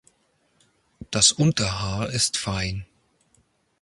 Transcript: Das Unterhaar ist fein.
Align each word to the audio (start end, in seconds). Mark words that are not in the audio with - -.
Das 1.11 1.31
Unterhaar 1.31 2.09
ist 2.09 2.35
fein. 2.39 2.87